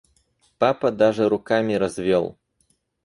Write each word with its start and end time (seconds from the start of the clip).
Папа 0.57 0.89
даже 0.91 1.29
руками 1.29 1.75
развел. 1.75 2.39